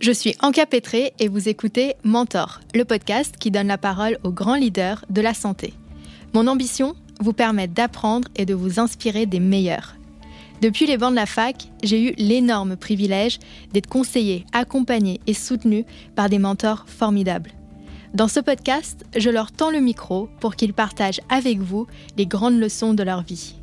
Je 0.00 0.12
suis 0.12 0.34
Anka 0.40 0.64
Petré 0.64 1.12
et 1.18 1.28
vous 1.28 1.50
écoutez 1.50 1.92
Mentor, 2.04 2.60
le 2.74 2.86
podcast 2.86 3.34
qui 3.38 3.50
donne 3.50 3.66
la 3.66 3.76
parole 3.76 4.16
aux 4.24 4.32
grands 4.32 4.54
leaders 4.54 5.04
de 5.10 5.20
la 5.20 5.34
santé. 5.34 5.74
Mon 6.32 6.46
ambition 6.46 6.94
Vous 7.20 7.34
permettre 7.34 7.74
d'apprendre 7.74 8.26
et 8.34 8.46
de 8.46 8.54
vous 8.54 8.80
inspirer 8.80 9.26
des 9.26 9.40
meilleurs. 9.40 9.96
Depuis 10.62 10.86
les 10.86 10.96
bancs 10.96 11.10
de 11.10 11.16
la 11.16 11.26
fac, 11.26 11.68
j'ai 11.82 12.02
eu 12.02 12.14
l'énorme 12.16 12.76
privilège 12.76 13.40
d'être 13.74 13.90
conseillé, 13.90 14.46
accompagné 14.54 15.20
et 15.26 15.34
soutenu 15.34 15.84
par 16.16 16.30
des 16.30 16.38
mentors 16.38 16.86
formidables. 16.86 17.52
Dans 18.14 18.28
ce 18.28 18.40
podcast, 18.40 19.04
je 19.14 19.28
leur 19.28 19.52
tends 19.52 19.70
le 19.70 19.80
micro 19.80 20.30
pour 20.40 20.56
qu'ils 20.56 20.72
partagent 20.72 21.20
avec 21.28 21.58
vous 21.58 21.86
les 22.16 22.24
grandes 22.24 22.58
leçons 22.58 22.94
de 22.94 23.02
leur 23.02 23.20
vie. 23.20 23.54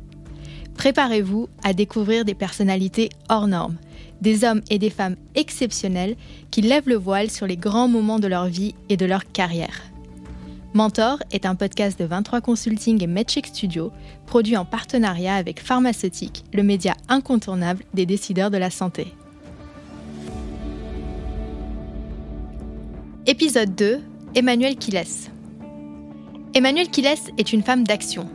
Préparez-vous 0.76 1.48
à 1.64 1.72
découvrir 1.72 2.24
des 2.24 2.34
personnalités 2.34 3.08
hors 3.28 3.48
normes, 3.48 3.76
des 4.20 4.44
hommes 4.44 4.62
et 4.70 4.78
des 4.78 4.90
femmes 4.90 5.16
exceptionnels 5.34 6.16
qui 6.50 6.62
lèvent 6.62 6.88
le 6.88 6.96
voile 6.96 7.30
sur 7.30 7.46
les 7.46 7.56
grands 7.56 7.88
moments 7.88 8.18
de 8.18 8.26
leur 8.26 8.46
vie 8.46 8.74
et 8.88 8.96
de 8.96 9.06
leur 9.06 9.30
carrière. 9.32 9.82
Mentor 10.74 11.18
est 11.32 11.46
un 11.46 11.54
podcast 11.54 11.98
de 11.98 12.04
23 12.04 12.40
Consulting 12.40 13.02
et 13.02 13.06
MedCheck 13.06 13.46
Studio, 13.46 13.90
produit 14.26 14.56
en 14.56 14.64
partenariat 14.64 15.34
avec 15.34 15.60
Pharmaceutique, 15.60 16.44
le 16.52 16.62
média 16.62 16.94
incontournable 17.08 17.84
des 17.94 18.06
décideurs 18.06 18.50
de 18.50 18.58
la 18.58 18.70
santé. 18.70 19.08
Épisode 23.26 23.74
2 23.74 24.00
Emmanuelle 24.34 24.76
Quiles. 24.76 25.02
Emmanuelle 26.54 26.88
Quiles 26.88 27.14
est 27.38 27.52
une 27.52 27.62
femme 27.62 27.84
d'action. 27.84 28.28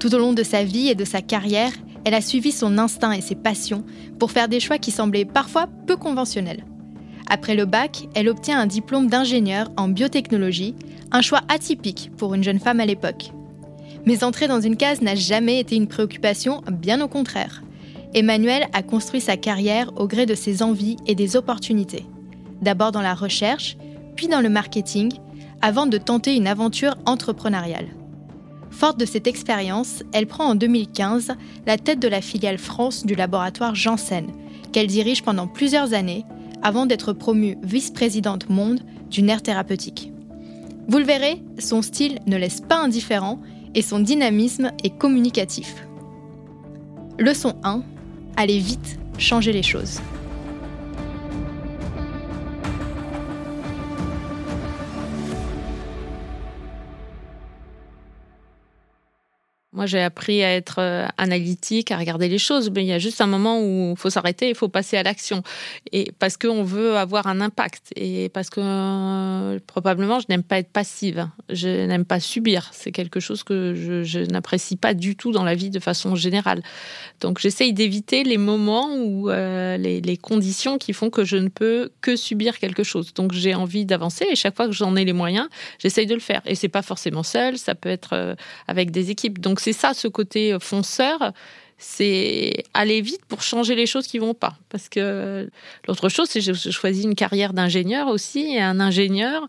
Tout 0.00 0.14
au 0.14 0.18
long 0.18 0.32
de 0.32 0.42
sa 0.42 0.64
vie 0.64 0.88
et 0.88 0.94
de 0.94 1.04
sa 1.04 1.22
carrière, 1.22 1.72
elle 2.04 2.14
a 2.14 2.20
suivi 2.20 2.52
son 2.52 2.78
instinct 2.78 3.12
et 3.12 3.20
ses 3.20 3.34
passions 3.34 3.84
pour 4.18 4.30
faire 4.30 4.48
des 4.48 4.60
choix 4.60 4.78
qui 4.78 4.90
semblaient 4.90 5.24
parfois 5.24 5.68
peu 5.86 5.96
conventionnels. 5.96 6.64
Après 7.28 7.54
le 7.54 7.64
bac, 7.64 8.08
elle 8.14 8.28
obtient 8.28 8.58
un 8.58 8.66
diplôme 8.66 9.08
d'ingénieur 9.08 9.70
en 9.76 9.88
biotechnologie, 9.88 10.74
un 11.12 11.22
choix 11.22 11.40
atypique 11.48 12.10
pour 12.16 12.34
une 12.34 12.42
jeune 12.42 12.58
femme 12.58 12.80
à 12.80 12.86
l'époque. 12.86 13.32
Mais 14.06 14.24
entrer 14.24 14.48
dans 14.48 14.60
une 14.60 14.76
case 14.76 15.02
n'a 15.02 15.14
jamais 15.14 15.60
été 15.60 15.76
une 15.76 15.86
préoccupation, 15.86 16.62
bien 16.72 17.00
au 17.00 17.08
contraire. 17.08 17.62
Emmanuelle 18.14 18.66
a 18.72 18.82
construit 18.82 19.20
sa 19.20 19.36
carrière 19.36 19.92
au 19.96 20.08
gré 20.08 20.26
de 20.26 20.34
ses 20.34 20.62
envies 20.62 20.96
et 21.06 21.14
des 21.14 21.36
opportunités. 21.36 22.06
D'abord 22.62 22.92
dans 22.92 23.02
la 23.02 23.14
recherche, 23.14 23.76
puis 24.16 24.26
dans 24.26 24.40
le 24.40 24.48
marketing, 24.48 25.12
avant 25.62 25.86
de 25.86 25.98
tenter 25.98 26.34
une 26.34 26.48
aventure 26.48 26.96
entrepreneuriale. 27.06 27.88
Forte 28.70 28.98
de 28.98 29.04
cette 29.04 29.26
expérience, 29.26 30.02
elle 30.12 30.26
prend 30.26 30.44
en 30.44 30.54
2015 30.54 31.32
la 31.66 31.76
tête 31.76 31.98
de 31.98 32.08
la 32.08 32.20
filiale 32.20 32.58
France 32.58 33.04
du 33.04 33.14
laboratoire 33.14 33.74
Janssen, 33.74 34.28
qu'elle 34.72 34.86
dirige 34.86 35.22
pendant 35.22 35.46
plusieurs 35.46 35.92
années 35.92 36.24
avant 36.62 36.86
d'être 36.86 37.12
promue 37.12 37.56
vice-présidente 37.62 38.48
monde 38.48 38.80
du 39.10 39.22
nerf 39.22 39.42
thérapeutique. 39.42 40.12
Vous 40.88 40.98
le 40.98 41.04
verrez, 41.04 41.42
son 41.58 41.82
style 41.82 42.20
ne 42.26 42.36
laisse 42.36 42.60
pas 42.60 42.80
indifférent 42.82 43.40
et 43.74 43.82
son 43.82 44.00
dynamisme 44.00 44.72
est 44.82 44.96
communicatif. 44.96 45.86
Leçon 47.18 47.54
1. 47.62 47.82
Allez 48.36 48.58
vite, 48.58 48.98
changer 49.18 49.52
les 49.52 49.62
choses. 49.62 50.00
Moi, 59.80 59.86
j'ai 59.86 60.02
appris 60.02 60.44
à 60.44 60.54
être 60.54 60.74
euh, 60.78 61.06
analytique, 61.16 61.90
à 61.90 61.96
regarder 61.96 62.28
les 62.28 62.36
choses, 62.36 62.70
mais 62.70 62.84
il 62.84 62.86
y 62.86 62.92
a 62.92 62.98
juste 62.98 63.22
un 63.22 63.26
moment 63.26 63.62
où 63.62 63.92
il 63.92 63.98
faut 63.98 64.10
s'arrêter, 64.10 64.50
il 64.50 64.54
faut 64.54 64.68
passer 64.68 64.98
à 64.98 65.02
l'action. 65.02 65.42
Et 65.90 66.12
parce 66.18 66.36
qu'on 66.36 66.62
veut 66.62 66.98
avoir 66.98 67.26
un 67.28 67.40
impact. 67.40 67.90
Et 67.96 68.28
parce 68.28 68.50
que 68.50 68.60
euh, 68.62 69.58
probablement, 69.66 70.20
je 70.20 70.26
n'aime 70.28 70.42
pas 70.42 70.58
être 70.58 70.68
passive. 70.68 71.26
Je 71.48 71.86
n'aime 71.86 72.04
pas 72.04 72.20
subir. 72.20 72.68
C'est 72.74 72.92
quelque 72.92 73.20
chose 73.20 73.42
que 73.42 73.72
je, 73.74 74.18
n'apprécie 74.30 74.76
pas 74.76 74.92
du 74.92 75.16
tout 75.16 75.32
dans 75.32 75.44
la 75.44 75.54
vie 75.54 75.70
de 75.70 75.80
façon 75.80 76.14
générale. 76.14 76.62
Donc, 77.22 77.38
j'essaye 77.38 77.72
d'éviter 77.72 78.22
les 78.22 78.36
moments 78.36 78.94
où 78.94 79.30
euh, 79.30 79.78
les, 79.78 80.02
les, 80.02 80.18
conditions 80.18 80.76
qui 80.76 80.92
font 80.92 81.08
que 81.08 81.24
je 81.24 81.38
ne 81.38 81.48
peux 81.48 81.90
que 82.02 82.16
subir 82.16 82.58
quelque 82.58 82.82
chose. 82.82 83.14
Donc, 83.14 83.32
j'ai 83.32 83.54
envie 83.54 83.86
d'avancer 83.86 84.26
et 84.30 84.36
chaque 84.36 84.56
fois 84.56 84.66
que 84.66 84.74
j'en 84.74 84.94
ai 84.94 85.06
les 85.06 85.14
moyens, 85.14 85.48
j'essaye 85.78 86.04
de 86.04 86.12
le 86.12 86.20
faire. 86.20 86.42
Et 86.44 86.54
c'est 86.54 86.68
pas 86.68 86.82
forcément 86.82 87.22
seul, 87.22 87.56
ça 87.56 87.74
peut 87.74 87.88
être 87.88 88.36
avec 88.68 88.90
des 88.90 89.08
équipes. 89.08 89.40
Donc, 89.40 89.58
c'est 89.58 89.69
ça, 89.72 89.94
ce 89.94 90.08
côté 90.08 90.56
fonceur, 90.60 91.32
c'est 91.80 92.64
aller 92.74 93.00
vite 93.00 93.24
pour 93.26 93.42
changer 93.42 93.74
les 93.74 93.86
choses 93.86 94.06
qui 94.06 94.18
vont 94.18 94.34
pas. 94.34 94.56
Parce 94.68 94.88
que 94.88 95.50
l'autre 95.88 96.08
chose, 96.10 96.28
c'est 96.28 96.40
que 96.40 96.52
j'ai 96.52 96.70
choisi 96.70 97.04
une 97.04 97.14
carrière 97.14 97.54
d'ingénieur 97.54 98.08
aussi, 98.08 98.54
et 98.54 98.60
un 98.60 98.80
ingénieur, 98.80 99.48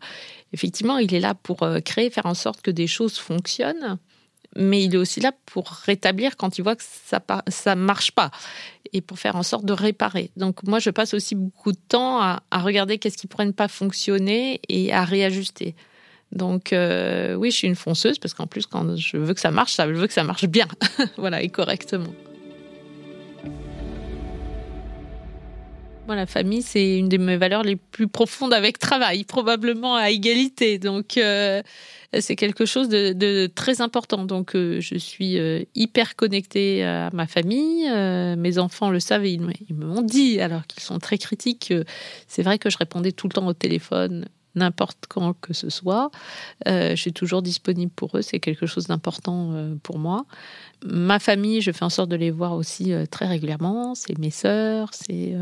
effectivement, 0.54 0.98
il 0.98 1.14
est 1.14 1.20
là 1.20 1.36
pour 1.36 1.64
euh, 1.64 1.80
créer, 1.80 2.10
faire 2.10 2.26
en 2.26 2.34
sorte 2.34 2.62
que 2.62 2.72
des 2.72 2.88
choses 2.88 3.18
fonctionnent, 3.18 3.98
mais 4.56 4.84
il 4.84 4.96
est 4.96 4.98
aussi 4.98 5.20
là 5.20 5.34
pour 5.46 5.68
rétablir 5.68 6.38
quand 6.38 6.58
il 6.58 6.62
voit 6.62 6.76
que 6.76 6.84
ça 6.84 7.22
ça 7.48 7.76
marche 7.76 8.12
pas 8.12 8.32
et 8.94 9.02
pour 9.02 9.20
faire 9.20 9.36
en 9.36 9.44
sorte 9.44 9.66
de 9.66 9.74
réparer. 9.74 10.32
Donc 10.36 10.64
moi, 10.64 10.80
je 10.80 10.90
passe 10.90 11.14
aussi 11.14 11.36
beaucoup 11.36 11.72
de 11.72 11.80
temps 11.88 12.22
à, 12.22 12.44
à 12.52 12.60
regarder 12.60 12.98
qu'est-ce 12.98 13.18
qui 13.18 13.28
pourrait 13.28 13.46
ne 13.46 13.52
pas 13.52 13.68
fonctionner 13.68 14.62
et 14.68 14.92
à 14.92 15.04
réajuster. 15.04 15.76
Donc 16.32 16.72
euh, 16.72 17.36
oui, 17.36 17.52
je 17.52 17.58
suis 17.58 17.68
une 17.68 17.76
fonceuse 17.76 18.18
parce 18.20 18.34
qu'en 18.34 18.48
plus, 18.48 18.66
quand 18.66 18.96
je 18.96 19.18
veux 19.18 19.34
que 19.34 19.40
ça 19.40 19.52
marche, 19.52 19.74
ça, 19.74 19.88
je 19.88 19.94
veux 19.94 20.08
que 20.08 20.14
ça 20.14 20.24
marche 20.24 20.46
bien, 20.46 20.68
voilà, 21.18 21.42
et 21.42 21.50
correctement. 21.50 22.14
Moi, 26.08 26.16
la 26.16 26.26
famille, 26.26 26.62
c'est 26.62 26.98
une 26.98 27.10
de 27.10 27.18
mes 27.18 27.38
valeurs 27.38 27.64
les 27.64 27.76
plus 27.76 28.08
profondes 28.08 28.54
avec 28.54 28.80
travail, 28.80 29.24
probablement 29.24 29.96
à 29.96 30.10
égalité. 30.10 30.80
Donc, 30.80 31.16
euh, 31.16 31.62
c'est 32.20 32.36
quelque 32.36 32.66
chose 32.66 32.90
de, 32.90 33.48
très 33.48 33.82
important. 33.82 34.26
Donc, 34.26 34.56
euh, 34.56 34.82
je 34.82 34.98
suis 34.98 35.38
hyper 35.76 36.16
connectée 36.16 36.84
à 36.84 37.12
ma 37.14 37.28
famille. 37.28 37.88
mes 38.36 38.58
enfants 38.58 38.90
le 38.90 39.00
savent 39.00 39.26
et 39.26 39.32
ils, 39.32 39.48
ils 39.70 39.76
me 39.76 39.86
l'ont 39.86 40.02
dit, 40.02 40.42
alors 40.42 40.66
qu'ils 40.66 40.82
sont 40.82 40.98
très 40.98 41.18
critiques. 41.18 41.74
c'est 42.28 42.44
vrai 42.44 42.58
que 42.58 42.70
je 42.70 42.78
répondais 42.78 43.12
tout 43.12 43.28
le 43.28 43.34
temps 43.34 43.48
au 43.48 43.54
téléphone 43.54 44.28
n'importe 44.56 45.06
quand 45.08 45.34
que 45.40 45.54
ce 45.54 45.70
soit. 45.70 46.12
Euh, 46.68 46.92
je 46.92 46.96
suis 46.96 47.14
toujours 47.14 47.42
disponible 47.42 47.92
pour 47.96 48.18
eux, 48.18 48.22
c'est 48.22 48.40
quelque 48.40 48.66
chose 48.66 48.88
d'important 48.88 49.52
euh, 49.54 49.76
pour 49.82 50.00
moi. 50.00 50.26
Ma 50.86 51.20
famille, 51.20 51.62
je 51.62 51.72
fais 51.72 51.86
en 51.86 51.90
sorte 51.90 52.10
de 52.10 52.16
les 52.16 52.32
voir 52.32 52.54
aussi 52.54 52.94
euh, 52.94 53.06
très 53.06 53.28
régulièrement. 53.28 53.96
C'est 53.96 54.18
mes 54.18 54.32
sœurs, 54.32 54.90
c'est 54.94 55.36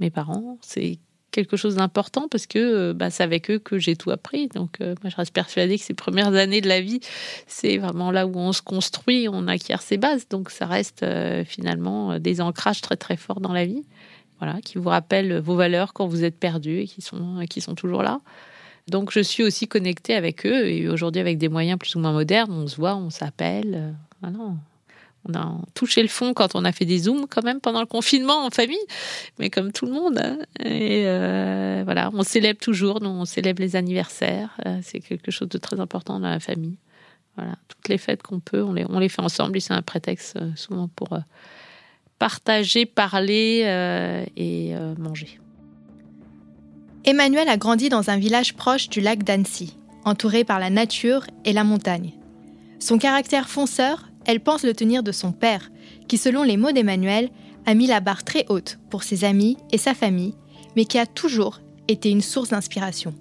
mes 0.00 0.10
parents, 0.10 0.58
c'est 0.60 0.98
quelque 1.30 1.56
chose 1.56 1.76
d'important 1.76 2.26
parce 2.28 2.48
que 2.48 2.92
bah, 2.92 3.08
c'est 3.10 3.22
avec 3.22 3.50
eux 3.50 3.60
que 3.60 3.78
j'ai 3.78 3.94
tout 3.94 4.10
appris. 4.10 4.48
Donc, 4.48 4.80
moi, 4.80 5.10
je 5.10 5.16
reste 5.16 5.32
persuadée 5.32 5.78
que 5.78 5.84
ces 5.84 5.94
premières 5.94 6.34
années 6.34 6.60
de 6.60 6.68
la 6.68 6.80
vie, 6.80 7.00
c'est 7.46 7.78
vraiment 7.78 8.10
là 8.10 8.26
où 8.26 8.36
on 8.36 8.52
se 8.52 8.62
construit, 8.62 9.28
on 9.30 9.46
acquiert 9.46 9.80
ses 9.80 9.96
bases. 9.96 10.28
Donc, 10.28 10.50
ça 10.50 10.66
reste 10.66 11.06
finalement 11.44 12.18
des 12.18 12.40
ancrages 12.40 12.80
très 12.80 12.96
très 12.96 13.16
forts 13.16 13.40
dans 13.40 13.52
la 13.52 13.64
vie. 13.64 13.84
Voilà, 14.40 14.60
qui 14.62 14.78
vous 14.78 14.88
rappellent 14.88 15.38
vos 15.38 15.54
valeurs 15.54 15.92
quand 15.92 16.06
vous 16.06 16.24
êtes 16.24 16.38
perdu 16.38 16.78
et 16.78 16.86
qui 16.86 17.02
sont, 17.02 17.44
qui 17.48 17.60
sont 17.60 17.74
toujours 17.74 18.02
là. 18.02 18.20
Donc 18.88 19.12
je 19.12 19.20
suis 19.20 19.42
aussi 19.42 19.68
connectée 19.68 20.14
avec 20.14 20.44
eux 20.44 20.68
et 20.68 20.88
aujourd'hui 20.88 21.20
avec 21.20 21.38
des 21.38 21.48
moyens 21.48 21.78
plus 21.78 21.94
ou 21.94 22.00
moins 22.00 22.12
modernes, 22.12 22.52
on 22.52 22.66
se 22.66 22.76
voit, 22.76 22.96
on 22.96 23.10
s'appelle. 23.10 23.94
Euh, 24.24 24.30
on 25.28 25.34
a 25.34 25.54
touché 25.74 26.02
le 26.02 26.08
fond 26.08 26.32
quand 26.32 26.54
on 26.54 26.64
a 26.64 26.72
fait 26.72 26.86
des 26.86 27.00
zooms 27.00 27.26
quand 27.28 27.44
même 27.44 27.60
pendant 27.60 27.80
le 27.80 27.86
confinement 27.86 28.46
en 28.46 28.50
famille, 28.50 28.78
mais 29.38 29.50
comme 29.50 29.70
tout 29.70 29.86
le 29.86 29.92
monde. 29.92 30.18
Hein. 30.18 30.38
Et 30.64 31.04
euh, 31.06 31.82
voilà, 31.84 32.10
on 32.14 32.22
célèbre 32.22 32.58
toujours, 32.58 33.00
on 33.02 33.26
célèbre 33.26 33.60
les 33.60 33.76
anniversaires. 33.76 34.56
Euh, 34.66 34.78
c'est 34.82 35.00
quelque 35.00 35.30
chose 35.30 35.48
de 35.48 35.58
très 35.58 35.78
important 35.78 36.18
dans 36.18 36.30
la 36.30 36.40
famille. 36.40 36.76
Voilà, 37.36 37.54
toutes 37.68 37.88
les 37.88 37.98
fêtes 37.98 38.22
qu'on 38.22 38.40
peut, 38.40 38.62
on 38.62 38.72
les, 38.72 38.86
on 38.88 38.98
les 38.98 39.08
fait 39.08 39.22
ensemble 39.22 39.60
c'est 39.60 39.72
un 39.72 39.82
prétexte 39.82 40.38
souvent 40.56 40.88
pour 40.88 41.10
partager, 42.20 42.86
parler 42.86 43.64
et 44.36 44.72
manger. 44.98 45.40
Emmanuel 47.04 47.48
a 47.48 47.56
grandi 47.56 47.88
dans 47.88 48.10
un 48.10 48.18
village 48.18 48.54
proche 48.54 48.88
du 48.88 49.00
lac 49.00 49.24
d'Annecy, 49.24 49.76
entouré 50.04 50.44
par 50.44 50.60
la 50.60 50.70
nature 50.70 51.24
et 51.44 51.52
la 51.52 51.64
montagne. 51.64 52.12
Son 52.78 52.98
caractère 52.98 53.48
fonceur, 53.48 54.10
elle 54.26 54.40
pense 54.40 54.64
le 54.64 54.74
tenir 54.74 55.02
de 55.02 55.12
son 55.12 55.32
père, 55.32 55.70
qui, 56.08 56.18
selon 56.18 56.42
les 56.42 56.56
mots 56.56 56.72
d'Emmanuel, 56.72 57.30
a 57.66 57.74
mis 57.74 57.86
la 57.86 58.00
barre 58.00 58.22
très 58.22 58.44
haute 58.48 58.78
pour 58.90 59.02
ses 59.02 59.24
amis 59.24 59.56
et 59.72 59.78
sa 59.78 59.94
famille, 59.94 60.34
mais 60.76 60.84
qui 60.84 60.98
a 60.98 61.06
toujours 61.06 61.60
été 61.88 62.10
une 62.10 62.20
source 62.20 62.50
d'inspiration. 62.50 63.14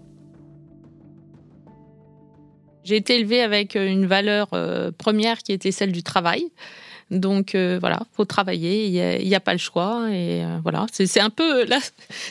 J'ai 2.83 2.97
été 2.97 3.15
élevée 3.15 3.41
avec 3.41 3.75
une 3.75 4.07
valeur 4.07 4.49
euh, 4.53 4.91
première 4.91 5.39
qui 5.39 5.51
était 5.51 5.71
celle 5.71 5.91
du 5.91 6.03
travail. 6.03 6.49
Donc 7.11 7.55
euh, 7.55 7.77
voilà, 7.79 8.01
faut 8.13 8.25
travailler, 8.25 8.85
il 8.85 9.27
n'y 9.27 9.35
a, 9.35 9.39
pas 9.39 9.53
le 9.53 9.57
choix. 9.59 10.09
Et 10.11 10.43
euh, 10.43 10.59
voilà, 10.61 10.85
c'est 10.91 11.19
un 11.19 11.29
peu 11.29 11.65
là, 11.65 11.79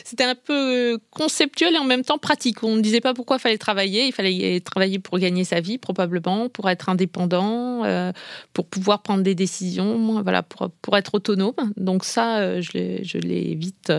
c'était 0.05 0.23
un 0.23 0.35
peu 0.35 0.97
conceptuel 1.11 1.75
et 1.75 1.77
en 1.77 1.83
même 1.83 2.03
temps 2.03 2.17
pratique. 2.17 2.63
On 2.63 2.75
ne 2.75 2.81
disait 2.81 3.01
pas 3.01 3.13
pourquoi 3.13 3.37
il 3.37 3.39
fallait 3.39 3.57
travailler. 3.57 4.05
Il 4.05 4.13
fallait 4.13 4.61
travailler 4.61 4.99
pour 4.99 5.19
gagner 5.19 5.43
sa 5.43 5.59
vie, 5.59 5.77
probablement, 5.77 6.47
pour 6.47 6.69
être 6.69 6.87
indépendant, 6.87 7.83
euh, 7.83 8.11
pour 8.53 8.67
pouvoir 8.67 9.01
prendre 9.01 9.23
des 9.23 9.35
décisions, 9.35 10.21
voilà, 10.21 10.43
pour, 10.43 10.69
pour 10.81 10.97
être 10.97 11.15
autonome. 11.15 11.53
Donc 11.75 12.05
ça, 12.05 12.61
je 12.61 13.17
l'ai 13.17 13.55
vite 13.55 13.91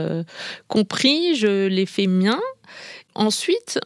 compris, 0.69 1.35
je 1.35 1.67
l'ai 1.67 1.87
fait 1.87 2.06
mien. 2.06 2.41
Ensuite, 3.15 3.81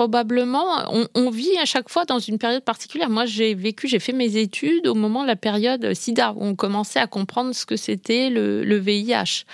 probablement, 0.00 0.66
on, 1.14 1.28
vit 1.28 1.58
à 1.58 1.66
chaque 1.66 1.90
fois 1.90 2.06
dans 2.06 2.18
une 2.18 2.38
période 2.38 2.64
particulière. 2.64 3.10
Moi, 3.10 3.26
j'ai 3.26 3.54
vécu, 3.54 3.86
j'ai 3.86 3.98
fait 3.98 4.14
mes 4.14 4.38
études 4.38 4.86
au 4.86 4.94
moment 4.94 5.20
de 5.20 5.26
la 5.26 5.36
période 5.36 5.92
SIDA, 5.92 6.32
où 6.32 6.42
on 6.42 6.54
commençait 6.54 7.00
à 7.00 7.06
comprendre 7.06 7.54
ce 7.54 7.66
que 7.66 7.76
c'était 7.76 8.30
le, 8.30 8.78
VIH. 8.78 9.44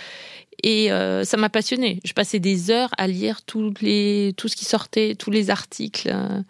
Et 0.62 0.92
euh, 0.92 1.24
ça 1.24 1.36
m'a 1.36 1.48
passionné. 1.48 1.98
Je 2.04 2.12
passais 2.12 2.38
des 2.38 2.70
heures 2.70 2.90
à 2.96 3.08
lire 3.08 3.42
tous 3.42 3.74
les, 3.80 4.34
tout 4.36 4.46
ce 4.46 4.54
qui 4.54 4.64
sortait, 4.64 5.16
tous 5.16 5.32
les 5.32 5.50
articles, 5.50 6.08
euh, 6.14 6.40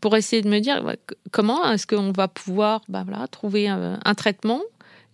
pour 0.00 0.16
essayer 0.16 0.42
de 0.42 0.48
me 0.48 0.58
dire 0.58 0.82
comment 1.30 1.70
est-ce 1.70 1.86
qu'on 1.86 2.10
va 2.10 2.26
pouvoir 2.26 2.82
bah 2.88 3.04
voilà, 3.06 3.28
trouver 3.28 3.68
un 3.68 4.14
traitement 4.16 4.60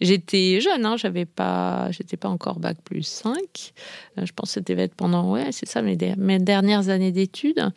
J'étais 0.02 0.60
jeune, 0.60 0.84
hein, 0.84 0.96
j'avais 0.96 1.26
pas, 1.26 1.88
j'étais 1.92 2.16
pas 2.16 2.28
encore 2.28 2.58
bac 2.58 2.76
plus 2.82 3.04
5. 3.04 3.36
Euh, 4.18 4.26
je 4.26 4.32
pense 4.32 4.48
que 4.48 4.54
c'était 4.54 4.88
pendant, 4.88 5.30
ouais, 5.30 5.52
c'est 5.52 5.68
ça, 5.68 5.80
mes, 5.80 5.96
mes, 6.18 6.40
dernières 6.40 6.88
années 6.88 7.12
d'études. 7.12 7.70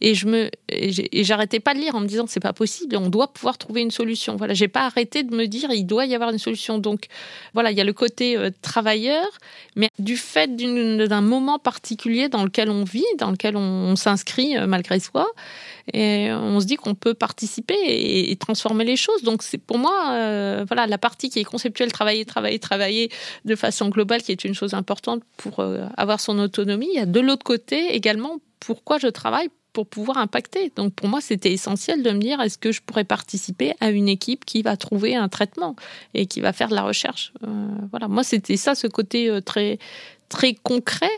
Et 0.00 0.14
je 0.14 0.28
me, 0.28 0.48
et 0.68 1.24
j'arrêtais 1.24 1.58
pas 1.58 1.74
de 1.74 1.80
lire 1.80 1.96
en 1.96 2.00
me 2.00 2.06
disant 2.06 2.26
c'est 2.28 2.40
pas 2.40 2.52
possible, 2.52 2.96
on 2.96 3.08
doit 3.08 3.32
pouvoir 3.32 3.58
trouver 3.58 3.80
une 3.80 3.90
solution. 3.90 4.36
Voilà, 4.36 4.54
j'ai 4.54 4.68
pas 4.68 4.82
arrêté 4.86 5.24
de 5.24 5.34
me 5.34 5.46
dire 5.46 5.70
il 5.72 5.84
doit 5.84 6.06
y 6.06 6.14
avoir 6.14 6.30
une 6.30 6.38
solution. 6.38 6.78
Donc 6.78 7.06
voilà, 7.52 7.72
il 7.72 7.76
y 7.76 7.80
a 7.80 7.84
le 7.84 7.92
côté 7.92 8.36
euh, 8.36 8.50
travailleur, 8.62 9.26
mais 9.74 9.88
du 9.98 10.16
fait 10.16 10.54
d'un 10.54 11.20
moment 11.20 11.58
particulier 11.58 12.28
dans 12.28 12.44
lequel 12.44 12.70
on 12.70 12.84
vit, 12.84 13.04
dans 13.18 13.32
lequel 13.32 13.56
on, 13.56 13.96
s'inscrit 13.96 14.56
euh, 14.56 14.66
malgré 14.68 15.00
soi, 15.00 15.26
et 15.92 16.30
on 16.32 16.60
se 16.60 16.66
dit 16.66 16.76
qu'on 16.76 16.94
peut 16.94 17.14
participer 17.14 17.74
et, 17.74 18.36
transformer 18.36 18.84
les 18.84 18.96
choses. 18.96 19.24
Donc 19.24 19.42
c'est 19.42 19.58
pour 19.58 19.78
moi, 19.78 20.64
voilà, 20.64 20.86
la 20.86 20.98
partie 20.98 21.28
qui 21.28 21.40
est 21.40 21.44
conceptuelle 21.44 21.71
travailler, 21.72 22.24
travailler, 22.24 22.58
travailler 22.58 23.10
de 23.44 23.56
façon 23.56 23.88
globale, 23.88 24.22
qui 24.22 24.32
est 24.32 24.44
une 24.44 24.54
chose 24.54 24.74
importante 24.74 25.22
pour 25.36 25.60
euh, 25.60 25.86
avoir 25.96 26.20
son 26.20 26.38
autonomie. 26.38 26.88
Il 26.92 26.96
y 26.96 27.00
a 27.00 27.06
de 27.06 27.20
l'autre 27.20 27.44
côté 27.44 27.94
également 27.94 28.38
pourquoi 28.60 28.98
je 28.98 29.08
travaille 29.08 29.48
pour 29.72 29.86
pouvoir 29.86 30.18
impacter. 30.18 30.70
Donc 30.76 30.94
pour 30.94 31.08
moi, 31.08 31.20
c'était 31.20 31.52
essentiel 31.52 32.02
de 32.02 32.10
me 32.10 32.20
dire 32.20 32.40
est-ce 32.40 32.58
que 32.58 32.72
je 32.72 32.82
pourrais 32.82 33.04
participer 33.04 33.74
à 33.80 33.90
une 33.90 34.08
équipe 34.08 34.44
qui 34.44 34.62
va 34.62 34.76
trouver 34.76 35.16
un 35.16 35.28
traitement 35.28 35.76
et 36.14 36.26
qui 36.26 36.40
va 36.40 36.52
faire 36.52 36.68
de 36.68 36.74
la 36.74 36.82
recherche? 36.82 37.32
Euh, 37.42 37.68
voilà, 37.90 38.08
moi 38.08 38.22
c'était 38.22 38.56
ça, 38.56 38.74
ce 38.74 38.86
côté 38.86 39.28
euh, 39.30 39.40
très 39.40 39.78
très 40.28 40.54
concret. 40.54 41.10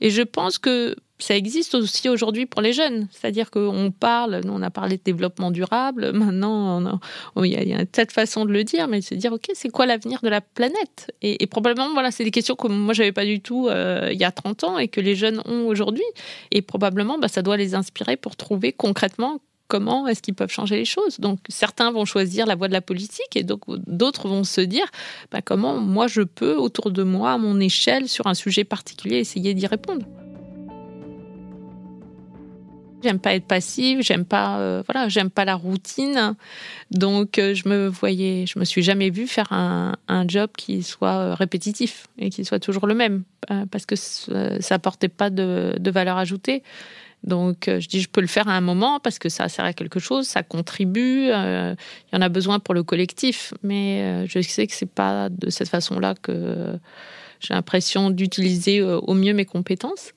Et 0.00 0.10
je 0.10 0.22
pense 0.22 0.58
que 0.58 0.96
ça 1.22 1.36
existe 1.36 1.74
aussi 1.74 2.08
aujourd'hui 2.08 2.46
pour 2.46 2.60
les 2.60 2.72
jeunes. 2.72 3.08
C'est-à-dire 3.10 3.50
qu'on 3.50 3.90
parle, 3.90 4.40
nous 4.44 4.52
on 4.52 4.62
a 4.62 4.70
parlé 4.70 4.96
de 4.96 5.02
développement 5.02 5.50
durable, 5.50 6.12
maintenant 6.14 7.00
il 7.36 7.46
y, 7.46 7.72
a, 7.72 7.78
a 7.78 7.86
tas 7.86 8.04
de 8.04 8.12
façons 8.12 8.44
de 8.44 8.52
le 8.52 8.64
dire, 8.64 8.88
mais 8.88 9.00
se 9.00 9.14
dire, 9.14 9.32
ok, 9.32 9.50
c'est 9.54 9.68
quoi 9.68 9.86
l'avenir 9.86 10.20
de 10.22 10.28
la 10.28 10.40
planète? 10.40 11.12
Et, 11.22 11.46
probablement, 11.46 11.92
voilà, 11.92 12.10
c'est 12.10 12.24
des 12.24 12.30
questions 12.30 12.54
que 12.54 12.68
moi 12.68 12.94
j'avais 12.94 13.12
pas 13.12 13.24
du 13.24 13.40
tout 13.40 13.68
euh, 13.68 14.10
il 14.12 14.20
y 14.20 14.24
a 14.24 14.32
30 14.32 14.64
ans 14.64 14.78
et 14.78 14.88
que 14.88 15.00
les 15.00 15.14
jeunes 15.14 15.42
ont 15.44 15.66
aujourd'hui. 15.66 16.04
Et 16.50 16.62
probablement, 16.62 17.18
bah, 17.18 17.28
ça 17.28 17.42
doit 17.42 17.56
les 17.56 17.74
inspirer 17.74 18.16
pour 18.16 18.36
trouver 18.36 18.72
concrètement 18.72 19.40
comment 19.68 20.06
est-ce 20.06 20.20
qu'ils 20.20 20.34
peuvent 20.34 20.50
changer 20.50 20.76
les 20.76 20.84
choses. 20.84 21.18
Donc 21.18 21.38
certains 21.48 21.90
vont 21.92 22.04
choisir 22.04 22.44
la 22.46 22.54
voie 22.54 22.68
de 22.68 22.74
la 22.74 22.82
politique 22.82 23.36
et 23.36 23.42
d'autres 23.42 24.28
vont 24.28 24.44
se 24.44 24.60
dire 24.60 24.84
bah, 25.30 25.40
comment 25.42 25.78
moi 25.78 26.08
je 26.08 26.22
peux 26.22 26.56
autour 26.56 26.90
de 26.90 27.02
moi, 27.02 27.32
à 27.32 27.38
mon 27.38 27.58
échelle, 27.58 28.08
sur 28.08 28.26
un 28.26 28.34
sujet 28.34 28.64
particulier, 28.64 29.16
essayer 29.16 29.54
d'y 29.54 29.66
répondre. 29.66 30.04
J'aime 33.02 33.18
pas 33.18 33.34
être 33.34 33.46
passive, 33.46 34.00
j'aime 34.02 34.24
pas, 34.24 34.58
euh, 34.58 34.82
voilà, 34.86 35.08
j'aime 35.08 35.30
pas 35.30 35.44
la 35.44 35.56
routine. 35.56 36.34
Donc, 36.90 37.38
euh, 37.38 37.54
je 37.54 37.68
me 37.68 37.88
voyais, 37.88 38.46
je 38.46 38.58
me 38.58 38.64
suis 38.64 38.82
jamais 38.82 39.10
vue 39.10 39.26
faire 39.26 39.52
un, 39.52 39.96
job 40.28 40.50
qui 40.56 40.84
soit 40.84 41.16
euh, 41.16 41.34
répétitif 41.34 42.06
et 42.18 42.30
qui 42.30 42.44
soit 42.44 42.60
toujours 42.60 42.86
le 42.86 42.94
même, 42.94 43.24
parce 43.70 43.86
que 43.86 43.96
ça 43.96 44.74
apportait 44.74 45.08
pas 45.08 45.30
de, 45.30 45.74
de 45.78 45.90
valeur 45.90 46.16
ajoutée. 46.16 46.62
Donc, 47.24 47.64
je 47.66 47.88
dis, 47.88 48.00
je 48.00 48.08
peux 48.08 48.20
le 48.20 48.26
faire 48.26 48.48
à 48.48 48.52
un 48.52 48.60
moment 48.60 49.00
parce 49.00 49.18
que 49.18 49.28
ça 49.28 49.48
sert 49.48 49.64
à 49.64 49.72
quelque 49.72 50.00
chose, 50.00 50.26
ça 50.26 50.42
contribue. 50.42 51.26
Il 51.26 51.76
y 52.12 52.16
en 52.16 52.20
a 52.20 52.28
besoin 52.28 52.60
pour 52.60 52.74
le 52.74 52.82
collectif, 52.82 53.52
mais 53.62 54.26
je 54.28 54.40
sais 54.40 54.66
que 54.66 54.74
c'est 54.74 54.90
pas 54.90 55.28
de 55.28 55.50
cette 55.50 55.68
façon-là 55.68 56.14
que 56.20 56.78
j'ai 57.40 57.54
l'impression 57.54 58.10
d'utiliser 58.10 58.82
au 58.82 59.14
mieux 59.14 59.34
mes 59.34 59.44
compétences. 59.44 60.12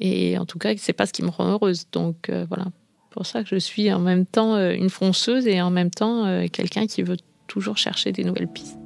Et 0.00 0.38
en 0.38 0.44
tout 0.46 0.58
cas, 0.58 0.74
c'est 0.76 0.92
pas 0.92 1.06
ce 1.06 1.12
qui 1.12 1.22
me 1.22 1.30
rend 1.30 1.48
heureuse. 1.48 1.86
Donc 1.92 2.28
euh, 2.28 2.46
voilà, 2.48 2.66
pour 3.10 3.26
ça 3.26 3.42
que 3.42 3.48
je 3.48 3.56
suis 3.56 3.90
en 3.92 3.98
même 3.98 4.26
temps 4.26 4.56
euh, 4.56 4.72
une 4.72 4.90
fonceuse 4.90 5.46
et 5.46 5.62
en 5.62 5.70
même 5.70 5.90
temps 5.90 6.26
euh, 6.26 6.46
quelqu'un 6.52 6.86
qui 6.86 7.02
veut 7.02 7.16
toujours 7.46 7.78
chercher 7.78 8.12
des 8.12 8.24
nouvelles 8.24 8.48
pistes. 8.48 8.78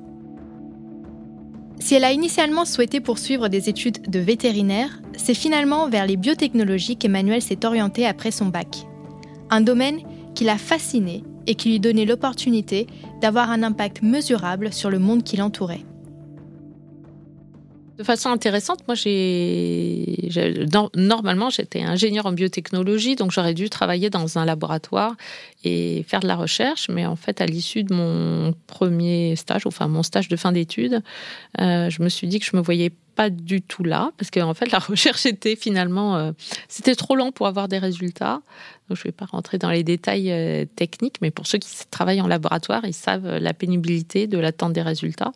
Si 1.81 1.95
elle 1.95 2.05
a 2.05 2.13
initialement 2.13 2.65
souhaité 2.65 3.01
poursuivre 3.01 3.49
des 3.49 3.69
études 3.69 4.09
de 4.09 4.21
vétérinaire, 4.21 5.01
c'est 5.17 5.35
finalement 5.35 5.89
vers 5.89 6.07
les 6.07 6.17
biotechnologies 6.17 6.97
qu'Emmanuel 6.97 7.43
s'est 7.43 7.65
orienté 7.65 8.07
après 8.07 8.31
son 8.31 8.47
bac. 8.47 8.87
Un 9.49 9.63
domaine 9.63 10.01
qui 10.35 10.45
l'a 10.45 10.59
fasciné 10.59 11.25
et 11.47 11.57
qui 11.57 11.71
lui 11.71 11.81
donnait 11.81 12.05
l'opportunité 12.05 12.87
d'avoir 13.21 13.51
un 13.51 13.63
impact 13.63 14.03
mesurable 14.03 14.73
sur 14.73 14.91
le 14.91 14.99
monde 14.99 15.25
qui 15.25 15.39
l'entourait. 15.39 15.85
De 18.01 18.05
façon 18.05 18.31
intéressante, 18.31 18.79
moi, 18.89 18.95
j'ai 18.95 20.31
normalement 20.97 21.51
j'étais 21.51 21.83
ingénieur 21.83 22.25
en 22.25 22.33
biotechnologie, 22.33 23.15
donc 23.15 23.31
j'aurais 23.31 23.53
dû 23.53 23.69
travailler 23.69 24.09
dans 24.09 24.39
un 24.39 24.47
laboratoire 24.47 25.17
et 25.65 26.03
faire 26.09 26.21
de 26.21 26.27
la 26.27 26.35
recherche. 26.35 26.89
Mais 26.89 27.05
en 27.05 27.17
fait, 27.17 27.43
à 27.43 27.47
l'issue 27.47 27.85
de 27.85 27.93
mon 27.93 28.55
premier 28.67 29.37
stage, 29.37 29.67
enfin 29.67 29.87
mon 29.87 30.03
stage 30.03 30.29
de 30.29 30.37
fin 30.37 30.51
d'études, 30.51 31.03
euh, 31.61 31.91
je 31.91 32.03
me 32.03 32.09
suis 32.09 32.27
dit 32.27 32.41
que 32.41 32.47
je 32.47 32.57
me 32.57 32.63
voyais 32.63 32.91
pas 33.15 33.31
du 33.31 33.63
tout 33.63 33.85
là, 33.85 34.11
parce 34.17 34.31
qu'en 34.31 34.55
fait, 34.55 34.71
la 34.73 34.79
recherche 34.79 35.27
était 35.27 35.57
finalement, 35.57 36.17
euh, 36.17 36.33
c'était 36.69 36.95
trop 36.95 37.17
lent 37.17 37.33
pour 37.33 37.47
avoir 37.47 37.69
des 37.69 37.79
résultats. 37.79 38.41
je 38.89 38.95
ne 38.95 39.05
vais 39.05 39.13
pas 39.13 39.27
rentrer 39.27 39.59
dans 39.59 39.71
les 39.71 39.85
détails 39.85 40.31
euh, 40.31 40.65
techniques, 40.77 41.17
mais 41.21 41.31
pour 41.31 41.47
ceux 41.47 41.59
qui 41.59 41.69
travaillent 41.91 42.21
en 42.21 42.27
laboratoire, 42.27 42.83
ils 42.85 42.95
savent 42.95 43.39
la 43.39 43.55
pénibilité 43.55 44.27
de 44.27 44.39
l'attente 44.39 44.73
des 44.73 44.83
résultats. 44.83 45.33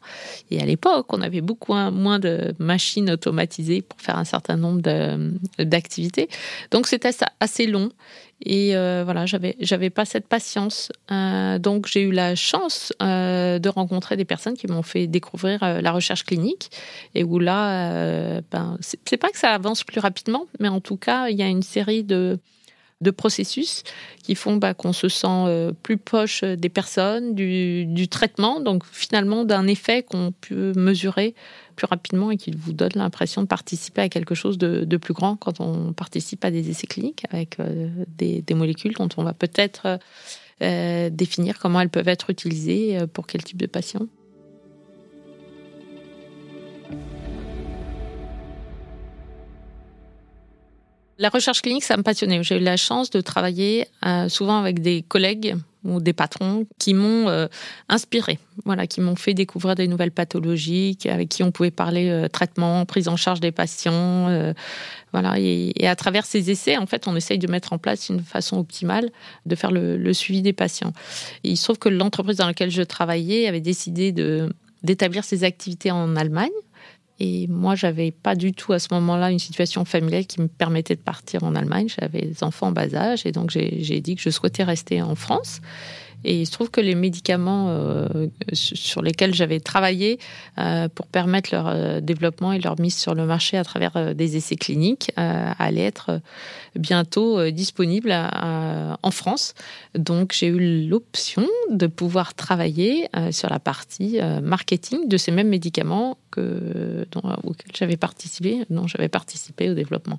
Et 0.51 0.61
à 0.61 0.67
l'époque, 0.67 1.07
on 1.13 1.21
avait 1.21 1.41
beaucoup 1.41 1.75
moins 1.75 2.19
de 2.19 2.55
machines 2.59 3.11
automatisées 3.11 3.83
pour 3.83 4.01
faire 4.01 4.19
un 4.19 4.25
certain 4.25 4.57
nombre 4.57 4.81
d'activités. 5.59 6.29
Donc, 6.71 6.87
c'était 6.87 7.11
assez 7.41 7.67
long. 7.67 7.91
Et 8.43 8.77
euh, 8.77 9.03
voilà, 9.05 9.27
j'avais 9.27 9.57
j'avais 9.61 9.91
pas 9.91 10.05
cette 10.05 10.27
patience. 10.27 10.91
Euh, 11.11 11.59
donc 11.59 11.87
j'ai 11.87 12.03
eu 12.03 12.13
la 12.13 12.35
chance 12.35 12.93
euh, 13.03 13.59
de 13.59 13.69
rencontrer 13.69 14.17
des 14.17 14.25
personnes 14.25 14.57
qui 14.57 14.67
m'ont 14.67 14.83
fait 14.83 15.07
découvrir 15.07 15.61
la 15.61 15.93
recherche 15.93 16.25
clinique 16.25 16.71
et 17.15 17.25
où 17.25 17.39
là, 17.39 18.41
ben 18.51 18.77
c'est 18.81 19.17
pas 19.17 19.31
que 19.31 19.39
ça 19.39 19.51
avance 19.51 19.85
plus 19.85 20.01
rapidement, 20.01 20.47
mais 20.61 20.69
en 20.69 20.81
tout 20.81 20.97
cas 20.97 21.29
il 21.29 21.37
y 21.37 21.43
a 21.43 21.49
une 21.49 21.63
série 21.63 22.05
de 22.05 22.39
de 23.01 23.11
processus 23.11 23.83
qui 24.23 24.35
font 24.35 24.57
bah, 24.57 24.73
qu'on 24.73 24.93
se 24.93 25.09
sent 25.09 25.73
plus 25.83 25.99
proche 25.99 26.43
des 26.43 26.69
personnes, 26.69 27.35
du, 27.35 28.09
traitement, 28.09 28.61
donc 28.61 28.85
finalement 28.85 29.45
d'un 29.45 29.67
effet 29.67 30.03
qu'on 30.03 30.33
peut 30.33 30.73
mesurer 30.77 31.35
plus 31.75 31.87
rapidement 31.87 32.31
et 32.31 32.37
qui 32.37 32.51
vous 32.51 32.73
donne 32.73 32.93
l'impression 32.95 33.43
de 33.43 33.47
participer 33.47 34.03
à 34.03 34.09
quelque 34.09 34.35
chose 34.35 34.59
de, 34.59 34.97
plus 34.97 35.15
grand 35.15 35.37
quand 35.37 35.61
on 35.61 35.93
participe 35.93 36.45
à 36.45 36.51
des 36.51 36.71
essais 36.71 36.87
cliniques 36.87 37.25
avec 37.31 37.59
euh, 37.61 37.89
des, 38.17 38.43
molécules 38.55 38.95
dont 38.95 39.09
on 39.17 39.25
va 39.25 39.33
peut-être 39.35 39.99
euh, 40.63 41.11
définir 41.11 41.59
comment 41.59 41.81
elles 41.81 41.91
peuvent 41.91 42.09
être 42.09 42.31
utilisées 42.31 42.99
euh, 42.99 43.07
pour 43.07 43.27
quel 43.27 43.43
type 43.43 43.57
de 43.57 43.67
patient. 43.67 44.07
La 51.19 51.29
recherche 51.29 51.63
clinique, 51.63 51.85
ça 51.85 51.97
me 51.97 52.03
passionnait. 52.03 52.43
J'ai 52.43 52.57
eu 52.57 52.61
la 52.61 52.77
chance 52.77 53.11
de 53.11 53.21
travailler 53.21 53.87
souvent 54.29 54.59
avec 54.59 54.81
des 54.81 55.03
collègues 55.03 55.57
ou 55.85 56.01
des 56.01 56.13
patrons 56.13 56.67
qui 56.79 56.95
m'ont 56.95 57.29
euh, 57.29 57.47
inspiré, 57.89 58.39
voilà, 58.65 58.87
qui 58.87 59.01
m'ont 59.01 59.17
fait 59.17 59.35
découvrir 59.35 59.75
des 59.75 59.87
nouvelles 59.87 60.11
pathologies, 60.11 60.97
avec 61.05 61.29
qui 61.29 61.43
on 61.43 61.53
pouvait 61.53 61.71
parler 61.71 62.09
euh, 62.09 62.29
traitement, 62.29 62.87
prise 62.87 63.09
en 63.09 63.17
charge 63.17 63.41
des 63.41 63.53
patients, 63.53 64.29
euh, 64.29 64.55
voilà. 65.13 65.35
Et, 65.39 65.73
à 65.87 65.95
travers 65.95 66.25
ces 66.25 66.51
essais, 66.51 66.77
en 66.77 66.87
fait, 66.87 67.07
on 67.07 67.15
essaye 67.15 67.39
de 67.39 67.47
mettre 67.47 67.73
en 67.73 67.79
place 67.79 68.09
une 68.09 68.21
façon 68.21 68.59
optimale 68.59 69.11
de 69.47 69.55
faire 69.55 69.71
le, 69.71 70.13
suivi 70.13 70.43
des 70.43 70.53
patients. 70.53 70.93
il 71.43 71.57
se 71.57 71.65
trouve 71.65 71.79
que 71.79 71.89
l'entreprise 71.89 72.39
dans 72.39 72.47
laquelle 72.47 72.71
je 72.71 72.83
travaillais 72.83 73.47
avait 73.47 73.61
décidé 73.61 74.13
d'établir 74.83 75.25
ses 75.25 75.45
activités 75.45 75.91
en 75.91 76.17
Allemagne. 76.17 76.51
Et 77.21 77.47
moi, 77.47 77.75
j'avais 77.75 78.11
pas 78.11 78.35
du 78.35 78.53
tout 78.53 78.73
à 78.73 78.79
ce 78.79 78.89
moment-là 78.93 79.31
une 79.31 79.39
situation 79.39 79.85
familiale 79.85 80.27
qui 80.27 80.41
me 80.41 80.49
permettait 80.49 80.97
de 80.97 81.01
partir 81.01 81.45
en 81.45 81.55
Allemagne. 81.55 81.89
J'avais 81.89 82.23
des 82.23 82.43
enfants 82.43 82.69
en 82.69 82.73
bas 82.73 82.93
âge 82.95 83.25
et 83.25 83.33
donc 83.33 83.51
j'ai 83.51 84.01
dit 84.01 84.17
que 84.17 84.23
je 84.23 84.31
souhaitais 84.31 84.65
rester 84.65 85.01
en 85.01 85.15
France. 85.15 85.61
Et 86.25 86.41
il 86.41 86.47
se 86.47 86.53
trouve 86.53 86.71
que 86.71 86.81
les 86.81 86.95
médicaments 86.95 87.69
euh, 87.69 88.29
sur 88.53 89.03
lesquels 89.03 89.35
j'avais 89.35 89.61
travaillé 89.61 90.19
euh, 90.59 90.89
pour 90.89 91.07
permettre 91.07 91.51
leur 91.53 91.69
euh, 91.69 92.01
développement 92.01 92.53
et 92.53 92.59
leur 92.59 92.81
mise 92.81 92.97
sur 92.97 93.15
le 93.15 93.27
marché 93.27 93.57
à 93.57 93.65
travers 93.65 94.15
des 94.15 94.37
essais 94.37 94.57
cliniques 94.57 95.13
allaient 95.17 95.85
être 95.85 96.21
bientôt 96.77 97.51
disponibles 97.51 98.13
en 98.13 99.11
France. 99.11 99.55
Donc 99.95 100.33
j'ai 100.33 100.49
eu 100.49 100.89
l'option 100.89 101.47
de 101.71 101.87
pouvoir 101.87 102.35
travailler 102.35 103.09
sur 103.31 103.49
la 103.49 103.59
partie 103.59 104.19
marketing 104.43 105.09
de 105.09 105.17
ces 105.17 105.31
mêmes 105.31 105.49
médicaments 105.49 106.19
dont, 106.37 107.23
auxquels 107.45 107.77
j'avais 107.77 107.97
participé, 107.97 108.65
dont 108.71 108.87
j'avais 108.87 109.09
participé 109.09 109.71
au 109.71 109.75
développement. 109.75 110.19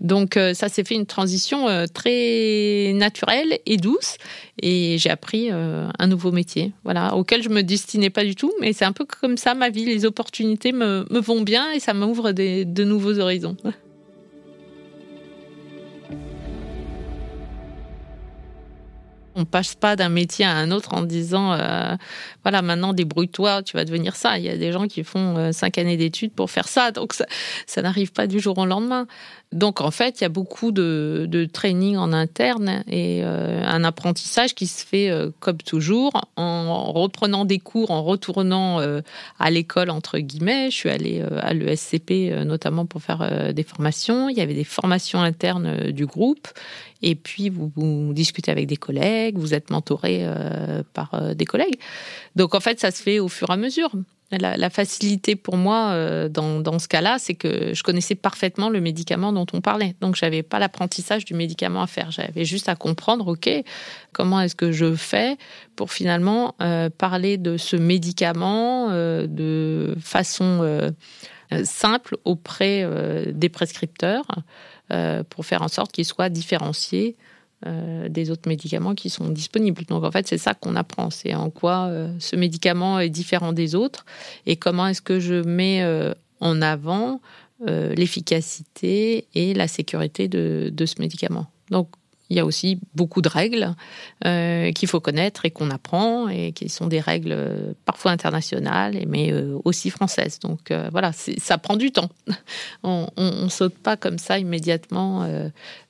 Donc 0.00 0.38
ça 0.54 0.68
s'est 0.68 0.84
fait 0.84 0.94
une 0.94 1.06
transition 1.06 1.66
très 1.92 2.92
naturelle 2.94 3.58
et 3.66 3.76
douce 3.76 4.16
et 4.60 4.96
j'ai 4.98 5.10
appris 5.10 5.25
euh, 5.34 5.88
un 5.98 6.06
nouveau 6.06 6.32
métier, 6.32 6.72
voilà, 6.84 7.14
auquel 7.16 7.42
je 7.42 7.48
me 7.48 7.62
destinais 7.62 8.10
pas 8.10 8.24
du 8.24 8.34
tout, 8.34 8.52
mais 8.60 8.72
c'est 8.72 8.84
un 8.84 8.92
peu 8.92 9.04
comme 9.04 9.36
ça 9.36 9.54
ma 9.54 9.70
vie. 9.70 9.84
Les 9.84 10.04
opportunités 10.04 10.72
me, 10.72 11.06
me 11.10 11.20
vont 11.20 11.42
bien 11.42 11.70
et 11.72 11.80
ça 11.80 11.94
m'ouvre 11.94 12.32
de 12.32 12.84
nouveaux 12.84 13.18
horizons. 13.18 13.56
On 19.36 19.44
passe 19.44 19.74
pas 19.74 19.96
d'un 19.96 20.08
métier 20.08 20.44
à 20.44 20.52
un 20.52 20.70
autre 20.70 20.94
en 20.94 21.02
disant 21.02 21.56
voilà 22.42 22.62
maintenant 22.62 22.92
débrouille-toi, 22.92 23.62
tu 23.62 23.76
vas 23.76 23.84
devenir 23.84 24.16
ça. 24.16 24.38
Il 24.38 24.44
y 24.44 24.48
a 24.48 24.56
des 24.56 24.72
gens 24.72 24.86
qui 24.86 25.04
font 25.04 25.52
cinq 25.52 25.78
années 25.78 25.96
d'études 25.96 26.32
pour 26.32 26.50
faire 26.50 26.68
ça, 26.68 26.90
donc 26.90 27.14
ça, 27.66 27.82
n'arrive 27.82 28.12
pas 28.12 28.26
du 28.26 28.40
jour 28.40 28.56
au 28.58 28.66
lendemain. 28.66 29.06
Donc 29.52 29.80
en 29.80 29.90
fait, 29.90 30.20
il 30.20 30.24
y 30.24 30.26
a 30.26 30.28
beaucoup 30.28 30.72
de, 30.72 31.26
de 31.28 31.44
training 31.44 31.96
en 31.96 32.12
interne 32.12 32.82
et 32.88 33.20
euh, 33.22 33.62
un 33.64 33.84
apprentissage 33.84 34.54
qui 34.54 34.66
se 34.66 34.84
fait 34.84 35.08
euh, 35.08 35.30
comme 35.38 35.58
toujours 35.58 36.20
en 36.36 36.92
reprenant 36.92 37.44
des 37.44 37.58
cours, 37.58 37.90
en 37.90 38.02
retournant 38.02 38.80
euh, 38.80 39.00
à 39.38 39.50
l'école 39.50 39.90
entre 39.90 40.18
guillemets. 40.18 40.70
Je 40.70 40.76
suis 40.76 40.90
allée 40.90 41.22
à 41.40 41.54
l'ESCP 41.54 42.44
notamment 42.44 42.86
pour 42.86 43.02
faire 43.02 43.52
des 43.54 43.62
formations. 43.62 44.28
Il 44.28 44.36
y 44.36 44.40
avait 44.40 44.54
des 44.54 44.64
formations 44.64 45.20
internes 45.20 45.90
du 45.92 46.06
groupe 46.06 46.48
et 47.02 47.14
puis 47.14 47.50
vous, 47.50 48.12
discutez 48.12 48.50
avec 48.50 48.66
des 48.66 48.76
collègues, 48.76 49.38
vous 49.38 49.54
êtes 49.54 49.70
mentoré 49.70 50.26
par 50.92 51.34
des 51.34 51.44
collègues. 51.44 51.78
Donc 52.34 52.54
en 52.54 52.60
fait, 52.60 52.80
ça 52.80 52.90
se 52.90 53.02
fait 53.02 53.18
au 53.18 53.28
fur 53.28 53.50
et 53.50 53.52
à 53.52 53.56
mesure. 53.56 53.90
La, 54.32 54.70
facilité 54.70 55.36
pour 55.36 55.56
moi 55.56 55.90
euh, 55.92 56.28
dans, 56.28 56.80
ce 56.80 56.88
cas-là, 56.88 57.16
c'est 57.20 57.34
que 57.34 57.72
je 57.74 57.82
connaissais 57.84 58.16
parfaitement 58.16 58.70
le 58.70 58.80
médicament 58.80 59.32
dont 59.32 59.46
on 59.52 59.60
parlait. 59.60 59.94
Donc, 60.00 60.16
j'avais 60.16 60.42
pas 60.42 60.58
l'apprentissage 60.58 61.24
du 61.24 61.34
médicament 61.34 61.80
à 61.80 61.86
faire. 61.86 62.10
J'avais 62.10 62.44
juste 62.44 62.68
à 62.68 62.74
comprendre, 62.74 63.28
OK, 63.28 63.48
comment 64.12 64.40
est-ce 64.40 64.56
que 64.56 64.72
je 64.72 64.96
fais 64.96 65.36
pour 65.76 65.92
finalement 65.92 66.56
euh, 66.60 66.90
parler 66.90 67.36
de 67.38 67.56
ce 67.56 67.76
médicament 67.76 68.88
euh, 68.90 69.28
de 69.28 69.94
façon 70.00 70.92
simple 71.62 72.16
auprès 72.24 72.84
des 73.32 73.48
prescripteurs 73.48 74.26
pour 75.30 75.44
faire 75.44 75.62
en 75.62 75.68
sorte 75.68 75.92
qu'il 75.92 76.04
soit 76.04 76.28
différencié 76.28 77.16
euh, 77.64 78.10
des 78.10 78.30
autres 78.30 78.50
médicaments 78.50 78.94
qui 78.94 79.08
sont 79.08 79.30
disponibles. 79.30 79.82
Donc 79.86 80.04
en 80.04 80.10
fait, 80.10 80.28
c'est 80.28 80.36
ça 80.36 80.52
qu'on 80.52 80.76
apprend, 80.76 81.08
c'est 81.08 81.34
en 81.34 81.48
quoi 81.48 81.86
euh, 81.86 82.12
ce 82.18 82.36
médicament 82.36 83.00
est 83.00 83.08
différent 83.08 83.54
des 83.54 83.74
autres 83.74 84.04
et 84.44 84.56
comment 84.56 84.86
est-ce 84.86 85.00
que 85.00 85.20
je 85.20 85.36
mets 85.42 85.82
euh, 85.82 86.12
en 86.40 86.60
avant 86.60 87.20
l'efficacité 87.64 89.26
et 89.34 89.54
la 89.54 89.66
sécurité 89.68 90.28
de, 90.28 90.70
ce 90.84 91.00
médicament. 91.00 91.46
Il 92.30 92.36
y 92.36 92.40
a 92.40 92.44
aussi 92.44 92.78
beaucoup 92.94 93.22
de 93.22 93.28
règles 93.28 93.74
qu'il 94.22 94.88
faut 94.88 95.00
connaître 95.00 95.44
et 95.44 95.50
qu'on 95.50 95.70
apprend 95.70 96.28
et 96.28 96.52
qui 96.52 96.68
sont 96.68 96.86
des 96.86 97.00
règles 97.00 97.36
parfois 97.84 98.10
internationales 98.10 99.04
mais 99.06 99.32
aussi 99.64 99.90
françaises. 99.90 100.38
Donc 100.40 100.72
voilà, 100.90 101.12
ça 101.12 101.58
prend 101.58 101.76
du 101.76 101.92
temps. 101.92 102.10
on, 102.82 103.08
ne 103.16 103.48
saute 103.48 103.74
pas 103.74 103.96
comme 103.96 104.18
ça 104.18 104.38
immédiatement 104.38 105.28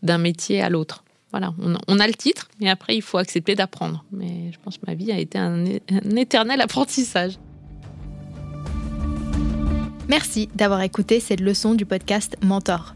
d'un 0.02 0.18
métier 0.18 0.60
à 0.60 0.68
l'autre 0.68 1.04
voilà, 1.32 1.52
on, 1.88 2.00
a 2.00 2.06
le 2.06 2.14
titre, 2.14 2.48
mais 2.60 2.70
après, 2.70 2.96
il 2.96 3.02
faut 3.02 3.18
accepter 3.18 3.54
d'apprendre. 3.54 4.06
Mais 4.10 4.50
je 4.52 4.58
pense 4.62 4.78
que 4.78 4.86
ma 4.86 4.94
vie 4.94 5.12
a 5.12 5.18
été 5.18 5.36
un, 5.36 5.66
un 5.66 6.16
éternel 6.16 6.62
apprentissage. 6.62 7.34
Merci 10.08 10.48
d'avoir 10.54 10.80
écouté 10.80 11.20
cette 11.20 11.40
leçon 11.40 11.74
du 11.74 11.84
podcast 11.84 12.38
Mentor. 12.42 12.95